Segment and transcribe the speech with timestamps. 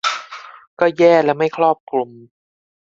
[0.79, 2.09] ก็แย่และไม่ครอบคลุม